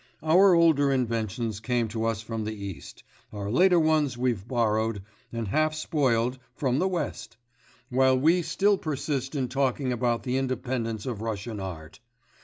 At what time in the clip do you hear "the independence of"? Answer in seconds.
10.23-11.21